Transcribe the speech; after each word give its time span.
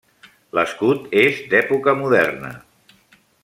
L'escut 0.59 1.13
és 1.25 1.43
d'època 1.53 1.95
moderna. 2.03 2.53